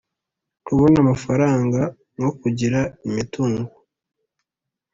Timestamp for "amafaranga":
1.03-1.81